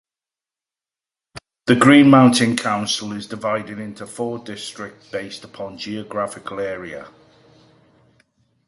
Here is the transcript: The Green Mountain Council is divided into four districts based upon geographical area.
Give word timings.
The 1.67 1.75
Green 1.75 2.09
Mountain 2.09 2.55
Council 2.57 3.11
is 3.11 3.27
divided 3.27 3.77
into 3.77 4.07
four 4.07 4.39
districts 4.39 5.07
based 5.11 5.43
upon 5.43 5.77
geographical 5.77 6.59
area. 6.59 7.07